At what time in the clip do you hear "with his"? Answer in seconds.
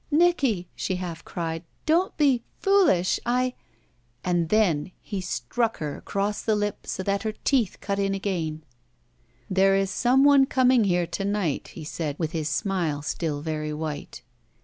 12.17-12.49